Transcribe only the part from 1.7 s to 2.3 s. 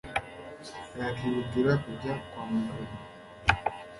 kujya